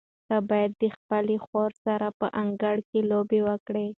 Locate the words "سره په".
1.85-2.27